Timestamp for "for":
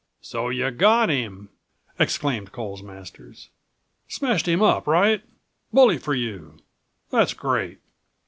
5.99-6.15